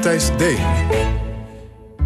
Matthijs 0.00 0.28
D. 0.36 0.42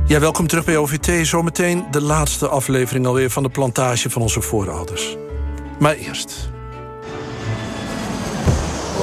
Ja, 0.07 0.21
welkom 0.21 0.47
terug 0.47 0.65
bij 0.65 0.77
OVT. 0.77 1.27
Zometeen 1.27 1.85
de 1.91 2.01
laatste 2.01 2.49
aflevering 2.49 3.07
alweer 3.07 3.31
van 3.31 3.43
de 3.43 3.49
plantage 3.49 4.11
van 4.11 4.23
onze 4.23 4.41
voorouders. 4.41 5.17
Maar 5.79 5.95
eerst. 5.95 6.49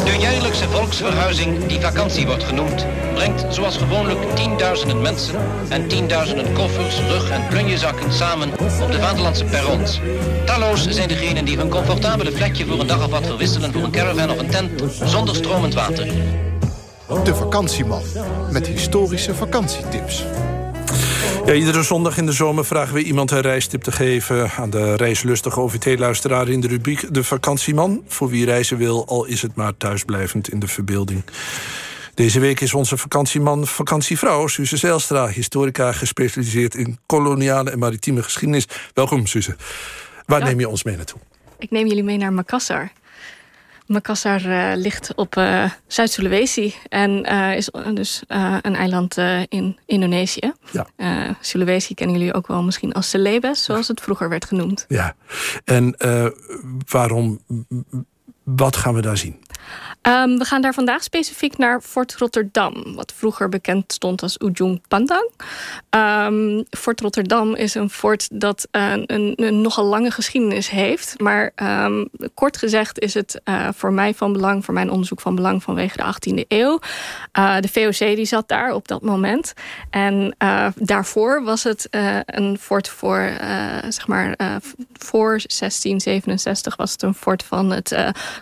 De 0.06 0.18
jaarlijkse 0.20 0.70
volksverhuizing, 0.70 1.66
die 1.66 1.82
vakantie 1.82 2.26
wordt 2.26 2.44
genoemd, 2.44 2.86
brengt 3.14 3.54
zoals 3.54 3.78
gewoonlijk 3.78 4.36
tienduizenden 4.36 5.02
mensen 5.02 5.40
en 5.70 5.88
tienduizenden 5.88 6.54
koffers, 6.54 7.00
rug- 7.00 7.30
en 7.30 7.48
plunjezakken 7.48 8.14
samen 8.14 8.52
op 8.52 8.92
de 8.92 9.00
vaderlandse 9.00 9.46
perrons. 9.46 10.00
Talloos 10.46 10.88
zijn 10.88 11.08
degenen 11.08 11.46
die 11.46 11.58
hun 11.58 11.70
comfortabele 11.70 12.32
plekje 12.32 12.66
voor 12.66 12.80
een 12.80 12.88
dag 12.88 13.06
of 13.06 13.12
wat 13.12 13.26
verwisselen 13.26 13.74
voor 13.74 13.84
een 13.84 13.92
caravan 13.92 14.30
of 14.30 14.40
een 14.40 14.50
tent 14.50 14.84
zonder 15.04 15.36
stromend 15.36 15.74
water. 15.74 16.08
De 17.12 17.36
vakantieman 17.36 18.02
met 18.52 18.68
historische 18.68 19.36
vakantietips. 19.36 20.26
Ja, 21.46 21.54
iedere 21.54 21.84
zondag 21.84 22.18
in 22.18 22.26
de 22.26 22.32
zomer 22.32 22.66
vragen 22.66 22.94
we 22.94 23.04
iemand 23.04 23.32
een 23.32 23.42
reistip 23.42 23.82
te 23.82 23.92
geven... 23.92 24.52
aan 24.52 24.70
de 24.70 24.96
reislustige 24.96 25.60
OVT-luisteraar 25.60 26.50
in 26.50 26.62
de 26.62 26.68
rubriek 26.68 27.14
De 27.14 27.24
Vakantieman. 27.24 28.04
Voor 28.08 28.30
wie 28.30 28.46
reizen 28.46 28.78
wil, 28.78 29.08
al 29.08 29.26
is 29.26 29.42
het 29.42 29.56
maar 29.56 29.78
thuisblijvend 29.78 30.50
in 30.50 30.60
de 30.60 30.68
verbeelding. 30.68 31.24
Deze 32.14 32.40
week 32.40 32.60
is 32.60 32.74
onze 32.74 32.98
vakantieman 32.98 33.68
vakantievrouw, 33.68 34.48
Suze 34.48 34.78
Zijlstra... 34.78 35.28
historica 35.28 35.92
gespecialiseerd 35.92 36.76
in 36.76 36.98
koloniale 37.06 37.72
en 37.72 37.80
maritieme 37.80 38.24
geschiedenis. 38.24 38.68
Welkom, 38.94 39.26
Suze. 39.26 39.56
Waar 40.26 40.44
neem 40.44 40.60
je 40.60 40.70
ons 40.70 40.84
mee 40.84 40.96
naartoe? 40.96 41.20
Ik 41.60 41.72
neem 41.72 41.88
jullie 41.88 42.04
mee 42.04 42.18
naar 42.18 42.34
Makassar. 42.34 42.92
Makassar 43.92 44.46
uh, 44.46 44.72
ligt 44.76 45.16
op 45.16 45.36
uh, 45.36 45.70
Zuid-Sulawesi 45.88 46.76
en 46.90 47.32
uh, 47.32 47.56
is 47.56 47.70
dus 47.94 48.24
een 48.62 48.76
eiland 48.76 49.18
in 49.48 49.78
Indonesië. 49.86 50.54
Ja. 50.72 50.88
Sulawesi 51.42 51.94
kennen 51.94 52.18
jullie 52.18 52.34
ook 52.34 52.48
wel 52.48 52.64
misschien 52.64 52.94
als 52.94 53.10
Celebes, 53.10 53.64
zoals 53.64 53.88
het 53.88 54.02
vroeger 54.02 54.30
werd 54.30 54.46
genoemd. 54.46 54.86
Ja, 54.88 55.16
en 55.66 55.96
waarom, 56.90 57.40
wat 58.44 58.76
gaan 58.76 58.94
we 58.94 59.02
daar 59.02 59.18
zien? 59.18 59.40
Um, 60.02 60.38
we 60.38 60.46
gaan 60.46 60.62
daar 60.62 60.74
vandaag 60.74 61.04
specifiek 61.04 61.58
naar 61.58 61.82
Fort 61.82 62.16
Rotterdam, 62.16 62.96
wat 62.96 63.14
vroeger 63.16 63.50
bekend 63.50 63.94
stond 63.94 64.22
als 64.22 64.38
Ujung 64.40 64.82
Pandang. 64.88 65.32
Um, 65.90 66.66
fort 66.70 67.02
Rotterdam 67.02 67.56
is 67.56 67.76
een 67.76 67.90
fort 67.90 68.28
dat 68.32 68.68
uh, 68.72 68.92
een, 68.92 69.34
een, 69.36 69.62
nogal 69.62 69.86
lange 69.86 70.12
geschiedenis 70.12 70.70
heeft. 70.70 71.20
Maar 71.20 71.52
um, 71.56 72.10
kort 72.34 72.58
gezegd 72.58 73.00
is 73.00 73.14
het 73.14 73.42
uh, 73.46 73.68
voor 73.76 73.94
mij 73.94 74.14
van 74.14 74.34
belang, 74.34 74.66
voor 74.66 74.74
mijn 74.74 74.90
onderzoek 74.90 75.22
van 75.22 75.36
belang 75.36 75.64
vanwege 75.64 75.98
de 75.98 76.04
18e 76.04 76.48
eeuw. 76.48 76.80
Uh, 77.40 77.60
de 77.60 77.68
VOC 77.68 78.16
die 78.16 78.26
zat 78.26 78.48
daar 78.48 78.74
op 78.74 78.88
dat 78.88 79.02
moment. 79.02 79.54
En 79.90 80.36
daarvoor 80.76 81.44
was 81.44 81.64
het 81.64 81.88
een 82.26 82.58
fort 82.60 82.90
voor, 82.90 83.32
zeg 83.90 84.08
maar, 84.08 84.36
voor 84.94 85.30
1667 85.30 86.76
was 86.76 86.92
het 86.92 87.02
een 87.02 87.14
fort 87.14 87.44
van 87.44 87.72
het 87.72 87.96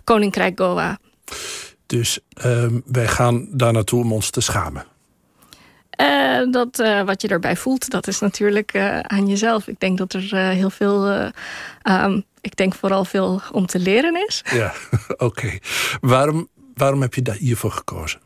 Koninkrijk 0.04 0.59
Goa. 0.59 0.98
Dus 1.86 2.20
uh, 2.46 2.66
wij 2.86 3.08
gaan 3.08 3.48
daar 3.52 3.74
naartoe 3.74 4.04
om 4.04 4.14
ons 4.14 4.30
te 4.30 4.42
schamen. 4.42 4.86
Uh, 6.02 6.52
dat, 6.52 6.80
uh, 6.80 7.02
wat 7.02 7.22
je 7.22 7.28
erbij 7.28 7.56
voelt, 7.56 7.90
dat 7.90 8.08
is 8.08 8.20
natuurlijk 8.20 8.74
uh, 8.74 9.00
aan 9.00 9.28
jezelf. 9.28 9.68
Ik 9.68 9.80
denk 9.80 9.98
dat 9.98 10.14
er 10.14 10.36
heel 10.36 10.70
veel, 10.70 11.32
um, 11.84 12.24
ik 12.42 12.56
denk 12.56 12.76
vooral 12.76 13.06
veel 13.06 13.42
om 13.52 13.66
te 13.66 13.80
leren 13.80 14.26
is. 14.28 14.44
Ja, 14.52 14.74
oké. 15.10 15.24
Okay. 15.24 15.62
Waarom, 16.02 16.48
waarom 16.74 17.02
heb 17.02 17.14
je 17.14 17.22
daar 17.22 17.36
hiervoor 17.36 17.72
gekozen? 17.72 18.20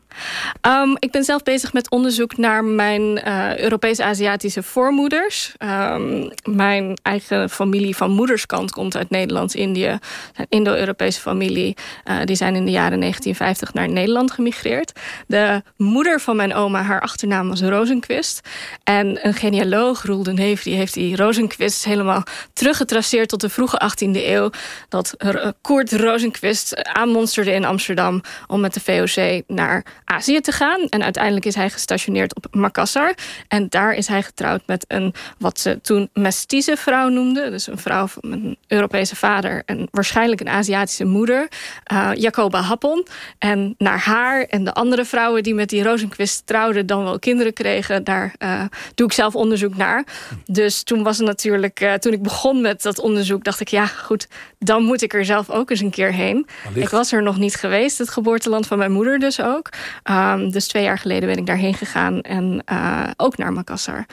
Um, 0.66 0.96
ik 0.98 1.10
ben 1.10 1.24
zelf 1.24 1.42
bezig 1.42 1.72
met 1.72 1.90
onderzoek 1.90 2.36
naar 2.36 2.64
mijn 2.64 3.20
uh, 3.26 3.58
Europees-Aziatische 3.58 4.62
voormoeders. 4.62 5.54
Um, 5.58 6.30
mijn 6.50 6.98
eigen 7.02 7.50
familie 7.50 7.96
van 7.96 8.10
moederskant 8.10 8.70
komt 8.70 8.96
uit 8.96 9.10
Nederlands-Indië. 9.10 9.98
Een 10.34 10.46
Indo-Europese 10.48 11.20
familie. 11.20 11.76
Uh, 12.04 12.16
die 12.24 12.36
zijn 12.36 12.54
in 12.54 12.64
de 12.64 12.70
jaren 12.70 13.00
1950 13.00 13.72
naar 13.72 13.88
Nederland 13.88 14.30
gemigreerd. 14.30 14.92
De 15.26 15.62
moeder 15.76 16.20
van 16.20 16.36
mijn 16.36 16.54
oma, 16.54 16.82
haar 16.82 17.00
achternaam 17.00 17.48
was 17.48 17.62
Rozenquist. 17.62 18.48
En 18.84 19.26
een 19.26 19.34
genealoog, 19.34 20.02
Roel 20.02 20.22
de 20.22 20.32
Neef, 20.32 20.62
die 20.62 20.76
heeft 20.76 20.94
die 20.94 21.16
Rozenquist 21.16 21.84
helemaal 21.84 22.22
teruggetraceerd 22.52 23.28
tot 23.28 23.40
de 23.40 23.48
vroege 23.48 23.90
18e 23.90 24.16
eeuw. 24.16 24.50
Dat 24.88 25.16
Koert 25.60 25.92
Rozenquist 25.92 26.84
aanmonsterde 26.84 27.52
in 27.52 27.64
Amsterdam 27.64 28.20
om 28.46 28.60
met 28.60 28.74
de 28.74 28.80
VOC 28.80 29.42
naar 29.46 29.84
Azië 30.04 30.40
te 30.40 30.52
gaan. 30.52 30.80
En 30.88 31.02
uiteindelijk 31.02 31.44
is 31.44 31.54
hij 31.54 31.70
gestationeerd 31.70 32.34
op 32.34 32.46
Makassar. 32.50 33.14
En 33.48 33.68
daar 33.68 33.92
is 33.92 34.06
hij 34.06 34.22
getrouwd 34.22 34.62
met 34.66 34.84
een 34.88 35.14
wat 35.38 35.60
ze 35.60 35.80
toen 35.80 36.08
mestize 36.12 36.76
vrouw 36.76 37.08
noemden. 37.08 37.50
Dus 37.50 37.66
een 37.66 37.78
vrouw 37.78 38.06
van 38.06 38.22
een 38.22 38.56
Europese 38.66 39.16
vader 39.16 39.62
en 39.66 39.88
waarschijnlijk 39.90 40.40
een 40.40 40.48
Aziatische 40.48 41.04
moeder. 41.04 41.48
Uh, 41.92 42.10
Jacoba 42.14 42.60
Happon. 42.60 43.06
En 43.38 43.74
naar 43.78 43.98
haar 43.98 44.42
en 44.42 44.64
de 44.64 44.72
andere 44.72 45.04
vrouwen 45.04 45.42
die 45.42 45.54
met 45.54 45.68
die 45.68 45.82
Rozenquist 45.82 46.46
trouwden... 46.46 46.86
dan 46.86 47.04
wel 47.04 47.18
kinderen 47.18 47.52
kregen, 47.52 48.04
daar 48.04 48.34
uh, 48.38 48.62
doe 48.94 49.06
ik 49.06 49.12
zelf 49.12 49.34
onderzoek 49.34 49.76
naar. 49.76 50.04
Dus 50.44 50.82
toen 50.82 51.02
was 51.02 51.16
het 51.16 51.26
natuurlijk... 51.26 51.80
Uh, 51.80 51.92
toen 51.92 52.12
ik 52.12 52.22
begon 52.22 52.60
met 52.60 52.82
dat 52.82 52.98
onderzoek 52.98 53.44
dacht 53.44 53.60
ik... 53.60 53.68
ja, 53.68 53.86
goed, 53.86 54.28
dan 54.58 54.82
moet 54.82 55.02
ik 55.02 55.14
er 55.14 55.24
zelf 55.24 55.50
ook 55.50 55.70
eens 55.70 55.80
een 55.80 55.90
keer 55.90 56.12
heen. 56.12 56.46
Allicht. 56.66 56.84
Ik 56.84 56.88
was 56.88 57.12
er 57.12 57.22
nog 57.22 57.38
niet 57.38 57.54
geweest, 57.54 57.98
het 57.98 58.10
geboorteland 58.10 58.66
van 58.66 58.78
mijn 58.78 58.92
moeder 58.92 59.18
dus 59.18 59.40
ook. 59.40 59.68
Um, 60.10 60.50
dus 60.50 60.66
twee 60.66 60.82
jaar 60.82 60.98
geleden 60.98 61.28
ben 61.28 61.38
ik 61.38 61.46
daarheen 61.46 61.74
gegaan 61.74 62.20
en 62.20 62.62
uh, 62.72 63.06
ook 63.16 63.36
naar 63.36 63.52
Makassar. 63.52 64.06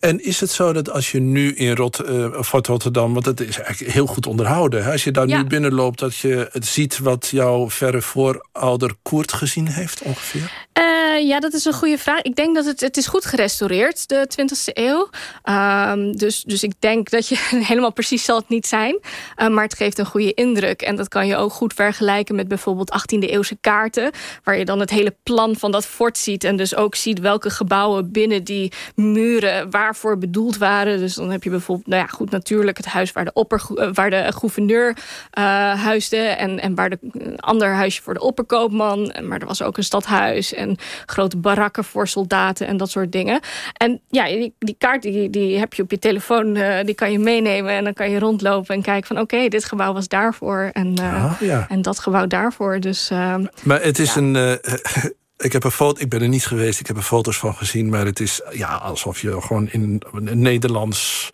En 0.00 0.24
is 0.24 0.40
het 0.40 0.50
zo 0.50 0.72
dat 0.72 0.90
als 0.90 1.12
je 1.12 1.20
nu 1.20 1.54
in 1.54 1.74
Rot, 1.76 2.00
uh, 2.08 2.42
Fort 2.42 2.66
Rotterdam... 2.66 3.12
want 3.12 3.26
het 3.26 3.40
is 3.40 3.58
eigenlijk 3.60 3.92
heel 3.92 4.06
goed 4.06 4.26
onderhouden... 4.26 4.84
Hè? 4.84 4.92
als 4.92 5.04
je 5.04 5.10
daar 5.10 5.26
Ja. 5.26 5.36
nu 5.36 5.44
binnenloopt... 5.44 5.98
dat 5.98 6.16
je 6.16 6.48
het 6.52 6.66
ziet 6.66 6.98
wat 6.98 7.28
jouw 7.30 7.70
verre 7.70 8.02
voorouder 8.02 8.94
Koert 9.02 9.32
gezien 9.32 9.68
heeft 9.68 10.02
ongeveer? 10.02 10.40
Uh, 10.78 10.91
ja, 11.14 11.40
dat 11.40 11.52
is 11.52 11.64
een 11.64 11.72
goede 11.72 11.98
vraag. 11.98 12.22
Ik 12.22 12.36
denk 12.36 12.54
dat 12.54 12.64
het, 12.64 12.80
het 12.80 12.96
is 12.96 13.06
goed 13.06 13.24
gerestaureerd, 13.24 14.08
de 14.08 14.28
20e 14.40 14.72
eeuw. 14.72 15.08
Um, 15.44 16.16
dus, 16.16 16.42
dus 16.42 16.62
ik 16.62 16.72
denk 16.78 17.10
dat 17.10 17.28
je 17.28 17.36
helemaal 17.70 17.92
precies 17.92 18.24
zal 18.24 18.36
het 18.36 18.48
niet 18.48 18.66
zijn. 18.66 18.98
Uh, 19.36 19.48
maar 19.48 19.64
het 19.64 19.74
geeft 19.74 19.98
een 19.98 20.06
goede 20.06 20.34
indruk. 20.34 20.82
En 20.82 20.96
dat 20.96 21.08
kan 21.08 21.26
je 21.26 21.36
ook 21.36 21.52
goed 21.52 21.74
vergelijken 21.74 22.34
met 22.34 22.48
bijvoorbeeld 22.48 22.92
18e 22.92 23.18
eeuwse 23.18 23.56
kaarten. 23.60 24.10
Waar 24.44 24.58
je 24.58 24.64
dan 24.64 24.80
het 24.80 24.90
hele 24.90 25.14
plan 25.22 25.56
van 25.56 25.72
dat 25.72 25.86
fort 25.86 26.18
ziet. 26.18 26.44
En 26.44 26.56
dus 26.56 26.76
ook 26.76 26.94
ziet 26.94 27.20
welke 27.20 27.50
gebouwen 27.50 28.12
binnen 28.12 28.44
die 28.44 28.72
muren 28.94 29.70
waarvoor 29.70 30.18
bedoeld 30.18 30.56
waren. 30.56 30.98
Dus 30.98 31.14
dan 31.14 31.30
heb 31.30 31.42
je 31.42 31.50
bijvoorbeeld, 31.50 31.86
nou 31.86 32.02
ja, 32.02 32.08
goed 32.08 32.30
natuurlijk 32.30 32.76
het 32.76 32.86
huis 32.86 33.12
waar 33.12 33.24
de, 33.24 33.32
opper, 33.32 33.62
waar 33.92 34.10
de 34.10 34.32
gouverneur 34.34 34.96
huisde. 35.76 36.16
En, 36.16 36.60
en 36.60 36.74
waar 36.74 36.90
de, 36.90 36.98
een 37.12 37.40
ander 37.40 37.74
huisje 37.74 38.02
voor 38.02 38.14
de 38.14 38.20
opperkoopman. 38.20 39.14
Maar 39.22 39.40
er 39.40 39.46
was 39.46 39.62
ook 39.62 39.76
een 39.76 39.84
stadhuis 39.84 40.54
en 40.54 40.76
grote 41.06 41.36
barakken 41.36 41.84
voor 41.84 42.08
soldaten 42.08 42.66
en 42.66 42.76
dat 42.76 42.90
soort 42.90 43.12
dingen. 43.12 43.40
En 43.72 44.00
ja, 44.08 44.26
die, 44.26 44.54
die 44.58 44.74
kaart 44.78 45.02
die, 45.02 45.30
die 45.30 45.58
heb 45.58 45.74
je 45.74 45.82
op 45.82 45.90
je 45.90 45.98
telefoon, 45.98 46.56
uh, 46.56 46.84
die 46.84 46.94
kan 46.94 47.12
je 47.12 47.18
meenemen. 47.18 47.72
En 47.72 47.84
dan 47.84 47.92
kan 47.92 48.10
je 48.10 48.18
rondlopen 48.18 48.74
en 48.74 48.82
kijken 48.82 49.06
van 49.06 49.18
oké, 49.18 49.34
okay, 49.34 49.48
dit 49.48 49.64
gebouw 49.64 49.92
was 49.92 50.08
daarvoor. 50.08 50.70
En, 50.72 50.94
uh, 51.00 51.24
ah, 51.24 51.40
ja. 51.40 51.66
en 51.68 51.82
dat 51.82 51.98
gebouw 51.98 52.26
daarvoor. 52.26 52.80
Dus, 52.80 53.10
uh, 53.10 53.34
maar 53.62 53.82
het 53.82 53.98
is 53.98 54.14
ja. 54.14 54.20
een... 54.20 54.34
Uh, 54.34 54.52
ik 55.44 55.52
heb 55.52 55.64
een 55.64 55.70
foto, 55.70 56.00
ik 56.00 56.08
ben 56.08 56.22
er 56.22 56.28
niet 56.28 56.46
geweest, 56.46 56.80
ik 56.80 56.86
heb 56.86 56.96
er 56.96 57.02
foto's 57.02 57.38
van 57.38 57.54
gezien, 57.54 57.88
maar 57.88 58.06
het 58.06 58.20
is 58.20 58.40
ja, 58.50 58.74
alsof 58.74 59.20
je 59.20 59.40
gewoon 59.40 59.68
in 59.70 60.02
een 60.12 60.40
Nederlands. 60.40 61.30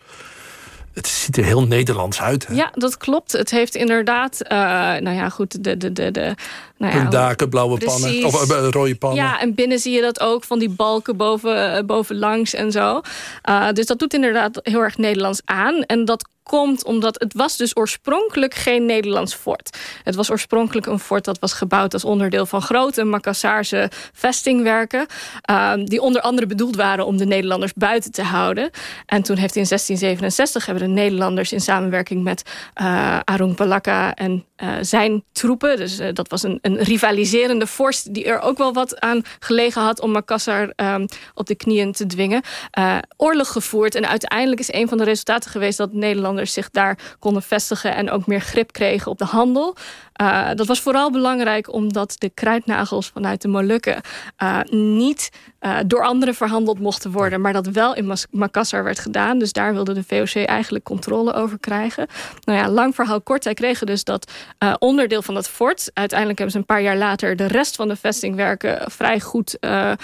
Het 0.93 1.07
ziet 1.07 1.37
er 1.37 1.43
heel 1.43 1.67
Nederlands 1.67 2.21
uit. 2.21 2.47
Hè? 2.47 2.53
Ja, 2.53 2.71
dat 2.73 2.97
klopt. 2.97 3.31
Het 3.31 3.51
heeft 3.51 3.75
inderdaad, 3.75 4.39
uh, 4.43 4.49
nou 4.49 5.11
ja, 5.11 5.29
goed, 5.29 5.63
de, 5.63 5.77
de, 5.77 5.93
de, 5.93 6.11
de 6.11 6.35
nou 6.79 6.97
ja, 6.97 7.09
daken, 7.09 7.49
blauwe 7.49 7.77
precies. 7.77 8.01
pannen, 8.01 8.25
of 8.25 8.51
uh, 8.51 8.67
rode 8.69 8.95
pannen. 8.95 9.23
Ja, 9.23 9.39
en 9.39 9.55
binnen 9.55 9.79
zie 9.79 9.93
je 9.93 10.01
dat 10.01 10.19
ook 10.19 10.43
van 10.43 10.59
die 10.59 10.69
balken 10.69 11.17
boven, 11.17 11.77
uh, 11.77 11.83
bovenlangs 11.85 12.53
en 12.53 12.71
zo. 12.71 13.01
Uh, 13.49 13.71
dus 13.71 13.85
dat 13.85 13.99
doet 13.99 14.13
inderdaad 14.13 14.59
heel 14.63 14.81
erg 14.81 14.97
Nederlands 14.97 15.41
aan. 15.45 15.83
En 15.83 16.05
dat 16.05 16.27
komt 16.43 16.83
omdat 16.83 17.19
het 17.19 17.33
was 17.33 17.57
dus 17.57 17.77
oorspronkelijk 17.77 18.53
geen 18.53 18.85
Nederlands 18.85 19.33
fort. 19.33 19.77
Het 20.03 20.15
was 20.15 20.31
oorspronkelijk 20.31 20.85
een 20.85 20.99
fort 20.99 21.25
dat 21.25 21.39
was 21.39 21.53
gebouwd 21.53 21.93
als 21.93 22.03
onderdeel 22.03 22.45
van 22.45 22.61
grote 22.61 23.03
Makassarse 23.03 23.91
vestingwerken. 24.13 25.05
Uh, 25.49 25.73
die 25.83 26.01
onder 26.01 26.21
andere 26.21 26.47
bedoeld 26.47 26.75
waren 26.75 27.05
om 27.05 27.17
de 27.17 27.25
Nederlanders 27.25 27.73
buiten 27.73 28.11
te 28.11 28.23
houden. 28.23 28.69
En 29.05 29.21
toen 29.23 29.37
heeft 29.37 29.55
in 29.55 29.65
1667 29.67 30.65
hebben 30.65 30.83
de 30.83 30.93
Nederlanders 30.93 31.51
in 31.51 31.61
samenwerking 31.61 32.23
met 32.23 32.43
uh, 32.81 33.19
Arung 33.23 33.55
Balaka 33.55 34.13
en 34.13 34.45
uh, 34.63 34.75
zijn 34.81 35.23
troepen. 35.31 35.77
Dus 35.77 35.99
uh, 35.99 36.07
dat 36.13 36.29
was 36.29 36.43
een, 36.43 36.59
een 36.61 36.77
rivaliserende 36.77 37.67
vorst 37.67 38.13
die 38.13 38.25
er 38.25 38.39
ook 38.39 38.57
wel 38.57 38.73
wat 38.73 38.99
aan 38.99 39.21
gelegen 39.39 39.81
had 39.81 40.01
om 40.01 40.11
Makassar 40.11 40.73
um, 40.75 41.05
op 41.33 41.47
de 41.47 41.55
knieën 41.55 41.91
te 41.91 42.05
dwingen. 42.05 42.41
Uh, 42.79 42.97
oorlog 43.17 43.51
gevoerd 43.51 43.95
en 43.95 44.07
uiteindelijk 44.07 44.59
is 44.59 44.73
een 44.73 44.87
van 44.87 44.97
de 44.97 45.03
resultaten 45.03 45.51
geweest 45.51 45.77
dat 45.77 45.93
Nederlanders 45.93 46.53
zich 46.53 46.69
daar 46.69 46.99
konden 47.19 47.43
vestigen 47.43 47.95
en 47.95 48.11
ook 48.11 48.27
meer 48.27 48.41
grip 48.41 48.71
kregen 48.71 49.11
op 49.11 49.17
de 49.17 49.25
handel. 49.25 49.75
Uh, 50.21 50.49
dat 50.55 50.67
was 50.67 50.81
vooral 50.81 51.11
belangrijk 51.11 51.73
omdat 51.73 52.15
de 52.17 52.29
kruidnagels 52.29 53.09
vanuit 53.09 53.41
de 53.41 53.47
Molukken 53.47 54.01
uh, 54.43 54.59
niet 54.71 55.29
uh, 55.61 55.77
door 55.85 56.03
anderen 56.03 56.35
verhandeld 56.35 56.79
mochten 56.79 57.11
worden, 57.11 57.41
maar 57.41 57.53
dat 57.53 57.67
wel 57.67 57.95
in 57.95 58.13
Makassar 58.31 58.83
werd 58.83 58.99
gedaan. 58.99 59.39
Dus 59.39 59.53
daar 59.53 59.73
wilde 59.73 59.93
de 59.93 60.03
VOC 60.03 60.45
eigenlijk 60.45 60.85
controle 60.85 61.33
over 61.33 61.59
krijgen. 61.59 62.07
Nou 62.43 62.59
ja, 62.59 62.69
lang 62.69 62.95
verhaal 62.95 63.21
kort. 63.21 63.43
Zij 63.43 63.53
kregen 63.53 63.85
dus 63.85 64.03
dat 64.03 64.31
onderdeel 64.79 65.21
van 65.21 65.33
dat 65.33 65.49
fort. 65.49 65.91
Uiteindelijk 65.93 66.39
hebben 66.39 66.55
ze 66.55 66.61
een 66.61 66.75
paar 66.75 66.81
jaar 66.81 66.97
later 66.97 67.35
de 67.35 67.47
rest 67.47 67.75
van 67.75 67.87
de 67.87 67.95
vestingwerken 67.95 68.91
vrij 68.91 69.19
goed, 69.19 69.57
nou 69.61 69.97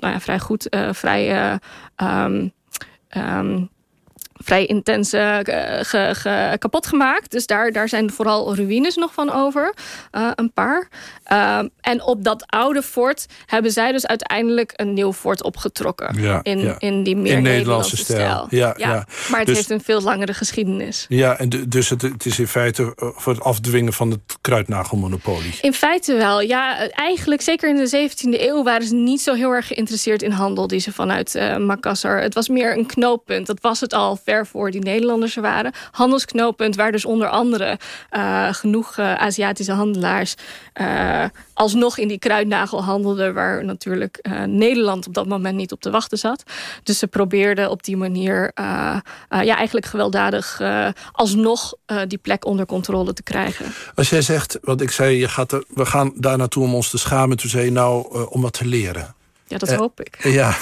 ja, 0.00 0.20
vrij 0.20 0.38
goed, 0.38 0.76
vrij. 0.90 1.52
Um, 1.96 2.52
um, 3.16 3.70
vrij 4.44 4.66
intens 4.66 5.14
uh, 5.14 5.38
kapot 6.58 6.86
gemaakt. 6.86 7.30
Dus 7.30 7.46
daar, 7.46 7.72
daar 7.72 7.88
zijn 7.88 8.10
vooral 8.10 8.54
ruïnes 8.54 8.96
nog 8.96 9.12
van 9.12 9.32
over. 9.32 9.74
Uh, 10.12 10.30
een 10.34 10.52
paar. 10.52 10.88
Uh, 11.32 11.58
en 11.80 12.02
op 12.02 12.24
dat 12.24 12.44
oude 12.46 12.82
fort 12.82 13.26
hebben 13.46 13.70
zij 13.70 13.92
dus 13.92 14.06
uiteindelijk 14.06 14.72
een 14.76 14.92
nieuw 14.92 15.12
fort 15.12 15.42
opgetrokken. 15.42 16.20
Ja, 16.20 16.40
in, 16.42 16.58
ja. 16.58 16.74
in 16.78 17.02
die 17.02 17.16
meer 17.16 17.36
in 17.36 17.42
Nederlandse, 17.42 17.96
stijl. 17.96 18.46
Ja, 18.50 18.74
ja, 18.76 19.06
Maar 19.28 19.38
het 19.38 19.46
dus, 19.46 19.56
heeft 19.56 19.70
een 19.70 19.80
veel 19.80 20.00
langere 20.00 20.34
geschiedenis. 20.34 21.06
Ja, 21.08 21.38
en 21.38 21.48
de, 21.48 21.68
dus 21.68 21.88
het, 21.88 22.02
het, 22.02 22.26
is 22.26 22.38
in 22.38 22.46
feite 22.46 22.92
voor 22.96 23.32
het 23.32 23.42
afdwingen 23.42 23.92
van 23.92 24.10
het 24.10 24.20
kruidnagelmonopolie. 24.40 25.58
In 25.60 25.72
feite 25.72 26.14
wel. 26.14 26.40
Ja, 26.40 26.88
eigenlijk 26.90 27.42
zeker 27.42 27.68
in 27.68 27.76
de 27.76 28.08
17e 28.10 28.40
eeuw 28.40 28.62
waren 28.62 28.86
ze 28.86 28.94
niet 28.94 29.20
zo 29.20 29.34
heel 29.34 29.50
erg 29.50 29.66
geïnteresseerd 29.66 30.22
in 30.22 30.30
handel 30.30 30.66
die 30.66 30.80
ze 30.80 30.92
vanuit 30.92 31.58
Makassar. 31.58 32.20
Het 32.20 32.34
was 32.34 32.48
meer 32.48 32.78
een 32.78 32.86
knooppunt. 32.86 33.46
Dat 33.46 33.60
was 33.60 33.80
het 33.80 33.92
al 33.92 34.16
voor 34.40 34.70
die 34.70 34.80
Nederlanders 34.80 35.36
er 35.36 35.42
waren. 35.42 35.72
Handelsknooppunt 35.90 36.76
waar 36.76 36.92
dus 36.92 37.04
onder 37.04 37.28
andere 37.28 37.78
uh, 38.10 38.52
genoeg 38.52 38.96
uh, 38.98 39.14
Aziatische 39.14 39.72
handelaars 39.72 40.34
uh, 40.80 41.24
alsnog 41.52 41.98
in 41.98 42.08
die 42.08 42.18
kruidnagel 42.18 42.84
handelden... 42.84 43.34
waar 43.34 43.64
natuurlijk 43.64 44.28
Nederland 44.46 45.06
op 45.06 45.14
dat 45.14 45.26
moment 45.26 45.56
niet 45.56 45.72
op 45.72 45.80
te 45.80 45.90
wachten 45.90 46.18
zat. 46.18 46.42
Dus 46.82 46.98
ze 46.98 47.06
probeerden 47.06 47.70
op 47.70 47.82
die 47.82 47.96
manier 47.96 48.50
ja, 49.28 49.56
eigenlijk 49.56 49.86
gewelddadig 49.86 50.60
alsnog 51.12 51.74
die 52.06 52.18
plek 52.18 52.44
onder 52.44 52.66
controle 52.66 53.12
te 53.12 53.22
krijgen. 53.22 53.66
Als 53.94 54.10
jij 54.10 54.22
zegt, 54.22 54.58
wat 54.62 54.80
ik 54.80 54.90
zei, 54.90 55.18
je 55.18 55.28
gaat 55.28 55.52
er, 55.52 55.64
we 55.68 55.86
gaan 55.86 56.12
daar 56.14 56.38
naartoe 56.38 56.64
om 56.64 56.74
ons 56.74 56.90
te 56.90 56.98
schamen... 56.98 57.36
toen 57.36 57.50
zei 57.50 57.64
je 57.64 57.72
nou 57.72 58.26
om 58.28 58.40
wat 58.42 58.52
te 58.52 58.64
leren. 58.64 59.14
Ja, 59.46 59.58
dat 59.58 59.72
hoop 59.72 60.00
ik. 60.00 60.24
Ja, 60.24 60.56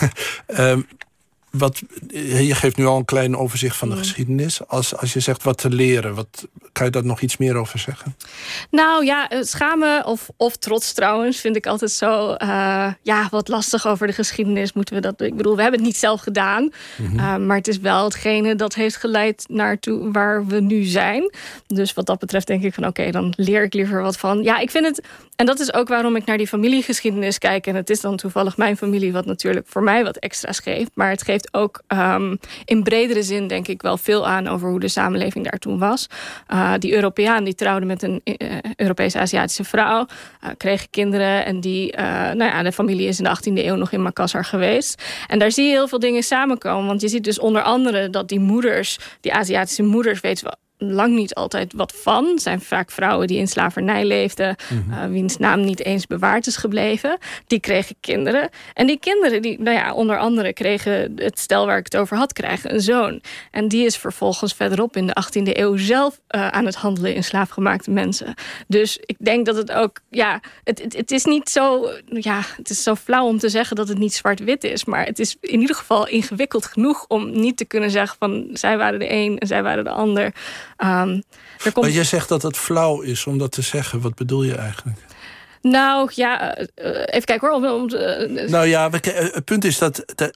um, 0.46 0.87
wat, 1.50 1.82
je 2.08 2.55
geeft 2.55 2.76
nu 2.76 2.87
al 2.87 2.97
een 2.97 3.05
klein 3.05 3.37
overzicht 3.37 3.76
van 3.76 3.91
de 3.91 3.97
geschiedenis. 3.97 4.69
Als, 4.69 4.97
als 4.97 5.12
je 5.12 5.20
zegt 5.20 5.43
wat 5.43 5.58
te 5.58 5.69
leren, 5.69 6.14
wat, 6.14 6.49
kan 6.73 6.85
je 6.85 6.93
daar 6.93 7.05
nog 7.05 7.20
iets 7.20 7.37
meer 7.37 7.56
over 7.56 7.79
zeggen? 7.79 8.17
Nou 8.70 9.05
ja, 9.05 9.29
schamen 9.41 10.06
of, 10.06 10.29
of 10.37 10.56
trots 10.56 10.93
trouwens 10.93 11.41
vind 11.41 11.56
ik 11.56 11.67
altijd 11.67 11.91
zo... 11.91 12.31
Uh, 12.31 12.93
ja, 13.02 13.29
wat 13.31 13.49
lastig 13.49 13.87
over 13.87 14.06
de 14.06 14.12
geschiedenis. 14.12 14.73
Moeten 14.73 14.94
we 14.94 15.00
dat, 15.00 15.20
ik 15.20 15.37
bedoel, 15.37 15.56
we 15.56 15.62
hebben 15.62 15.81
het 15.81 15.88
niet 15.88 15.99
zelf 15.99 16.20
gedaan. 16.20 16.62
Mm 16.62 17.06
-hmm. 17.06 17.19
uh, 17.19 17.37
maar 17.37 17.56
het 17.56 17.69
is 17.69 17.79
wel 17.79 18.05
hetgene 18.05 18.55
dat 18.55 18.75
heeft 18.75 18.96
geleid 18.96 19.44
naartoe 19.49 20.12
waar 20.12 20.46
we 20.46 20.61
nu 20.61 20.85
zijn. 20.85 21.35
Dus 21.67 21.93
wat 21.93 22.06
dat 22.06 22.19
betreft 22.19 22.46
denk 22.46 22.62
ik 22.62 22.75
van 22.75 22.87
oké, 22.87 23.11
dan 23.11 23.32
leer 23.37 23.62
ik 23.62 23.75
liever 23.75 24.03
wat 24.03 24.17
van. 24.17 24.43
Ja, 24.43 24.58
ik 24.58 24.70
vind 24.70 24.87
het... 24.87 25.03
En 25.37 25.46
dat 25.46 25.61
is 25.61 25.73
ook 25.73 25.88
waarom 25.88 26.17
ik 26.17 26.25
naar 26.25 26.37
die 26.37 26.46
familiegeschiedenis 26.46 27.38
kijk. 27.38 27.67
En 27.67 27.75
het 27.75 27.91
is 27.91 28.00
dan 28.00 28.17
toevallig 28.17 28.56
mijn 28.56 28.76
familie 28.76 29.12
wat 29.12 29.26
natuurlijk 29.26 29.67
voor 29.69 29.82
mij 29.82 30.05
wat 30.05 30.17
extra's 30.17 30.58
geeft. 30.58 30.91
Maar 30.94 31.11
het 31.11 31.23
geeft 31.23 31.40
ook 31.53 31.83
um, 31.89 32.39
in 32.65 32.83
bredere 32.83 33.23
zin 33.23 33.47
denk 33.47 33.69
ik 33.69 33.83
wel 33.83 33.97
veel 33.97 34.27
aan 34.27 34.47
over 34.47 34.69
hoe 34.69 34.81
de 34.81 34.89
samenleving 34.89 35.51
daar 35.51 35.59
toen 35.59 35.79
was. 35.79 36.07
Uh, 36.49 36.73
die 36.79 36.95
Europeaan 36.95 37.45
die 37.45 37.55
trouwde 37.55 37.87
met 37.87 38.03
een 38.03 38.21
uh, 38.25 38.59
Europese-Aziatische 38.77 39.65
vrouw, 39.65 40.07
uh, 40.45 40.51
kreeg 40.57 40.91
kinderen 40.91 41.45
en 41.45 41.61
die, 41.61 41.97
nou 41.97 42.45
ja, 42.45 42.63
de 42.63 42.73
familie 42.73 43.09
is 43.09 43.19
in 43.19 43.25
de 43.25 43.37
18e 43.37 43.65
eeuw 43.65 43.75
nog 43.75 43.93
in 43.93 44.03
Makassar 44.03 44.45
geweest. 44.45 45.03
En 45.27 45.39
daar 45.39 45.53
zie 45.53 45.65
je 45.65 45.71
heel 45.71 45.89
veel 45.89 45.99
dingen 45.99 46.23
samenkomen, 46.23 46.87
want 46.87 47.01
je 47.01 47.09
ziet 47.09 47.25
dus 47.25 47.39
onder 47.39 47.63
andere 47.63 48.11
dat 48.11 48.29
die 48.29 48.41
moeders, 48.41 48.99
die 49.21 49.35
Aziatische 49.35 49.83
moeders, 49.83 50.21
weten 50.21 50.47
we 50.47 50.57
lang 50.81 51.15
niet 51.15 51.35
altijd 51.35 51.73
wat 51.73 51.93
van. 51.97 52.27
Het 52.27 52.43
zijn 52.43 52.61
vaak 52.61 52.91
vrouwen 52.91 53.27
die 53.27 53.38
in 53.38 53.49
slavernij 53.49 54.05
leefden, 54.05 54.56
mm 54.71 54.85
-hmm. 54.88 55.05
uh, 55.05 55.11
wiens 55.11 55.37
naam 55.37 55.61
niet 55.61 55.85
eens 55.85 56.06
bewaard 56.06 56.47
is 56.47 56.56
gebleven. 56.56 57.19
Die 57.47 57.61
kregen 57.61 57.97
kinderen. 58.00 58.49
En 58.75 58.87
die 58.87 58.99
kinderen, 58.99 59.43
die, 59.43 59.61
nou 59.61 59.77
ja, 59.77 59.93
onder 59.93 60.19
andere 60.19 60.53
kregen 60.53 61.12
het 61.17 61.38
stel 61.38 61.67
waar 61.67 61.79
ik 61.79 61.85
het 61.85 61.97
over 61.97 62.17
had, 62.17 62.32
krijgen 62.32 62.75
een 62.75 62.81
zoon. 62.81 63.23
En 63.50 63.69
die 63.69 63.85
is 63.85 63.97
vervolgens 63.97 64.55
verderop 64.55 64.97
in 64.97 65.06
de 65.06 65.17
18e 65.25 65.56
eeuw 65.56 65.77
zelf 65.77 66.21
uh, 66.31 66.49
aan 66.49 66.67
het 66.67 66.75
handelen 66.75 67.15
in 67.15 67.25
slaafgemaakte 67.25 67.91
mensen. 67.91 68.35
Dus 68.67 68.99
ik 69.00 69.17
denk 69.19 69.47
dat 69.47 69.56
het 69.56 69.73
ook, 69.73 70.00
ja, 70.11 70.41
het, 70.65 70.82
het, 70.82 70.97
het, 70.97 71.11
is 71.11 71.25
niet 71.25 71.49
zo, 71.49 71.91
ja, 72.06 72.41
het 72.56 72.71
is 72.71 72.82
zo 72.82 72.94
flauw 72.94 73.27
om 73.27 73.38
te 73.38 73.49
zeggen 73.49 73.77
dat 73.77 73.88
het 73.88 73.99
niet 73.99 74.15
zwart-wit 74.15 74.65
is. 74.65 74.85
Maar 74.85 75.05
het 75.05 75.19
is 75.19 75.37
in 75.41 75.61
ieder 75.61 75.77
geval 75.77 76.09
ingewikkeld 76.09 76.67
genoeg 76.67 77.05
om 77.09 77.41
niet 77.41 77.56
te 77.56 77.65
kunnen 77.65 77.91
zeggen 77.91 78.17
van 78.19 78.49
zij 78.53 78.77
waren 78.77 78.99
de 78.99 79.12
een 79.12 79.38
en 79.38 79.47
zij 79.47 79.62
waren 79.62 79.85
de 79.85 79.91
ander. 79.91 80.35
Um, 80.82 81.23
er 81.65 81.73
komt... 81.73 81.87
Maar 81.87 81.94
je 81.94 82.05
zegt 82.05 82.29
dat 82.29 82.43
het 82.43 82.56
flauw 82.56 83.00
is 83.00 83.27
om 83.27 83.38
dat 83.38 83.53
te 83.53 83.62
zeggen. 83.62 84.00
Wat 84.00 84.15
bedoel 84.15 84.43
je 84.43 84.55
eigenlijk? 84.55 84.99
Nou, 85.62 86.11
ja, 86.15 86.59
uh, 86.59 86.67
even 87.06 87.25
kijken 87.25 87.49
hoor. 87.49 87.56
Om, 87.56 87.67
om, 87.67 87.91
uh, 87.94 88.49
nou 88.49 88.67
ja, 88.67 88.91
het 88.91 89.44
punt 89.44 89.65
is 89.65 89.79
dat, 89.79 90.03
de, 90.15 90.35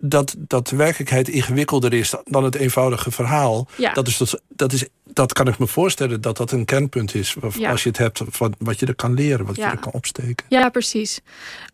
dat, 0.00 0.34
dat 0.38 0.68
de 0.68 0.76
werkelijkheid 0.76 1.28
ingewikkelder 1.28 1.92
is 1.92 2.14
dan 2.24 2.44
het 2.44 2.54
eenvoudige 2.54 3.10
verhaal. 3.10 3.68
Ja. 3.76 3.92
Dat, 3.92 4.08
is, 4.08 4.16
dat, 4.16 4.42
dat, 4.48 4.72
is, 4.72 4.84
dat 5.04 5.32
kan 5.32 5.48
ik 5.48 5.58
me 5.58 5.66
voorstellen 5.66 6.20
dat 6.20 6.36
dat 6.36 6.52
een 6.52 6.64
kernpunt 6.64 7.14
is. 7.14 7.36
Ja. 7.58 7.70
Als 7.70 7.82
je 7.82 7.88
het 7.88 7.98
hebt 7.98 8.20
van 8.28 8.54
wat 8.58 8.80
je 8.80 8.86
er 8.86 8.94
kan 8.94 9.14
leren, 9.14 9.46
wat 9.46 9.56
je 9.56 9.62
er 9.62 9.78
kan 9.78 9.92
opsteken. 9.92 10.46
Ja, 10.48 10.68
precies. 10.68 11.20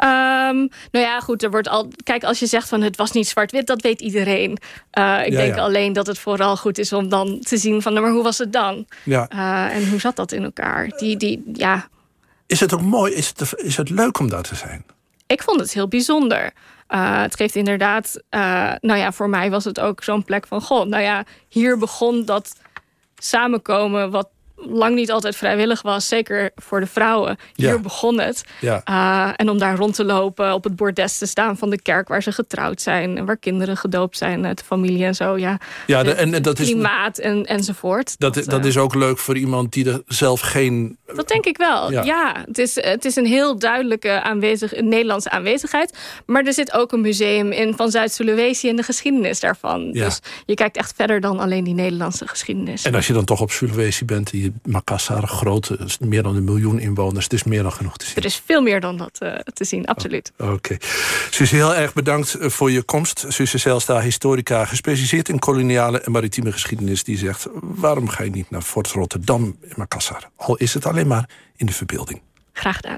Um, 0.05 0.69
nou 0.91 1.05
ja, 1.05 1.21
goed, 1.21 1.43
er 1.43 1.51
wordt 1.51 1.69
al. 1.69 1.89
Kijk, 2.03 2.25
als 2.25 2.39
je 2.39 2.47
zegt 2.47 2.69
van 2.69 2.83
het 2.83 2.97
was 2.97 3.13
niet 3.13 3.29
zwart-wit, 3.29 3.67
dat 3.67 3.83
weet 3.83 4.01
iedereen. 4.01 4.59
Uh, 4.99 5.27
ik 5.27 5.33
denk 5.33 5.57
alleen 5.57 5.93
dat 5.93 6.07
het 6.07 6.19
vooral 6.19 6.57
goed 6.57 6.79
is 6.79 6.93
om 6.93 7.09
dan 7.09 7.41
te 7.41 7.57
zien 7.57 7.83
van, 7.83 7.93
nou, 7.93 8.05
maar 8.05 8.15
hoe 8.15 8.23
was 8.23 8.39
het 8.39 8.53
dan? 8.53 8.87
Ja. 9.05 9.29
Uh, 9.33 9.77
en 9.77 9.89
hoe 9.89 10.01
zat 10.01 10.17
dat 10.17 10.33
in 10.33 10.45
elkaar? 10.45 10.89
Die, 10.89 11.17
die, 11.17 11.43
ja. 11.53 11.89
Is 12.47 12.61
het 12.61 12.75
ook 12.75 12.83
mooi? 12.83 13.13
Is 13.13 13.33
het, 13.37 13.55
is 13.57 13.77
het 13.77 13.91
leuk 13.91 14.19
om 14.19 14.29
daar 14.29 14.43
te 14.43 14.55
zijn? 14.55 14.85
Ik 15.27 15.43
vond 15.43 15.61
het 15.61 15.73
heel 15.73 15.89
bijzonder. 15.89 16.53
Uh, 16.91 17.23
het 17.23 17.37
geeft 17.37 17.55
inderdaad, 17.55 18.23
uh, 18.31 18.73
nou 18.81 18.99
ja, 18.99 19.13
voor 19.13 19.29
mij 19.29 19.51
was 19.51 19.65
het 19.65 19.81
ook 19.81 20.03
zo'n 20.03 20.25
plek 20.25 20.47
van... 20.47 20.61
God, 20.61 20.89
nou 20.89 21.03
ja, 21.03 21.25
hier 21.49 21.79
begon 21.79 22.25
dat 22.25 22.57
samenkomen 23.19 24.11
wat 24.11 24.29
lang 24.57 24.95
niet 24.95 25.11
altijd 25.11 25.37
vrijwillig 25.37 25.83
was. 25.83 26.09
Zeker 26.09 26.51
voor 26.55 26.81
de 26.81 26.87
vrouwen. 26.87 27.37
Hier 27.55 27.81
begon 27.81 28.21
het. 28.21 28.45
Ja. 28.61 28.83
Uh, 28.89 29.33
en 29.37 29.51
om 29.51 29.59
daar 29.59 29.77
rond 29.77 29.95
te 29.95 30.05
lopen, 30.05 30.55
op 30.55 30.65
het 30.65 30.77
bordes 30.77 31.19
te 31.19 31.27
staan 31.27 31.57
van 31.57 31.71
de 31.71 31.83
kerk... 31.83 32.09
waar 32.09 32.23
ze 32.23 32.33
getrouwd 32.33 32.81
zijn 32.81 33.19
en 33.19 33.27
waar 33.27 33.37
kinderen 33.37 33.77
gedoopt 33.77 34.17
zijn 34.17 34.47
uit 34.47 34.59
de 34.59 34.65
familie 34.65 35.05
en 35.05 35.15
zo. 35.15 35.39
Ja, 35.39 35.59
ja 35.87 36.03
de, 36.03 36.13
en, 36.13 36.35
en 36.35 36.43
dat 36.43 36.55
klimaat 36.55 37.19
is, 37.19 37.25
en, 37.25 37.45
enzovoort. 37.45 38.19
Dat, 38.19 38.35
dat, 38.35 38.45
dat 38.45 38.65
is 38.65 38.77
ook 38.77 38.95
leuk 38.95 39.19
voor 39.19 39.37
iemand 39.37 39.73
die 39.73 39.91
er 39.91 40.03
zelf 40.07 40.41
geen... 40.41 40.99
Dat 41.17 41.29
denk 41.29 41.45
ik 41.45 41.57
wel, 41.57 41.91
ja. 41.91 42.03
ja 42.03 42.45
het, 42.47 42.59
is, 42.59 42.75
het 42.75 43.05
is 43.05 43.17
een 43.17 43.27
heel 43.27 43.59
duidelijke 43.59 44.23
aanwezig, 44.23 44.81
Nederlandse 44.81 45.31
aanwezigheid. 45.31 45.99
Maar 46.27 46.45
er 46.45 46.53
zit 46.53 46.73
ook 46.73 46.93
een 46.93 47.01
museum 47.01 47.53
in 47.53 47.75
van 47.77 47.91
Zuid-Sulawesi... 47.91 48.69
en 48.69 48.77
de 48.77 48.83
geschiedenis 48.83 49.41
daarvan. 49.41 49.91
Ja. 49.93 50.05
Dus 50.05 50.21
je 50.47 50.55
kijkt 50.55 50.77
echt 50.77 50.93
verder 50.97 51.21
dan 51.21 51.39
alleen 51.39 51.65
die 51.65 51.75
Nederlandse 51.75 52.29
geschiedenis. 52.29 52.83
En 52.83 52.95
als 52.95 53.07
je 53.07 53.13
dan 53.13 53.25
toch 53.25 53.41
op 53.41 53.51
Sulawesi 53.51 54.05
bent... 54.05 54.31
Die 54.31 54.53
Makassar, 54.63 55.27
grote, 55.27 55.79
meer 56.01 56.23
dan 56.23 56.37
een 56.37 56.45
miljoen 56.45 56.79
inwoners. 56.79 57.25
Het 57.25 57.33
is 57.33 57.45
meer 57.45 57.63
dan 57.63 57.73
genoeg 57.73 57.97
te 57.97 58.07
zien. 58.07 58.17
Er 58.17 58.25
is 58.25 58.43
veel 58.45 58.63
meer 58.63 58.81
dan 58.81 58.97
dat 58.97 59.19
uh, 59.23 59.35
te 59.35 59.65
zien, 59.65 59.87
absoluut. 59.87 60.33
Oh, 60.39 60.47
Oké. 60.47 60.55
Okay. 60.57 60.81
Suze, 61.31 61.55
heel 61.55 61.75
erg 61.75 61.93
bedankt 61.93 62.35
eh, 62.35 62.49
voor 62.49 62.71
je 62.71 62.83
komst. 62.83 63.25
Suze 63.29 63.59
Zelstra, 63.59 64.01
historica, 64.01 64.65
gespecialiseerd 64.65 65.29
in 65.29 65.39
koloniale 65.39 66.01
en 66.01 66.13
maritieme 66.13 66.53
geschiedenis... 66.53 67.05
die 67.05 67.19
zegt, 67.19 67.47
waarom 67.61 68.09
ga 68.09 68.23
je 68.23 68.31
niet 68.31 68.51
naar 68.51 68.63
Fort 68.63 68.89
Rotterdam 68.89 69.57
in 69.61 69.73
Makassar? 69.77 70.31
Al 70.37 70.57
is 70.57 70.75
het 70.75 70.87
alleen 70.87 71.06
maar 71.07 71.29
in 71.57 71.67
de 71.67 71.73
verbeelding. 71.73 72.23
Graag 72.53 72.77
gedaan. 72.77 72.95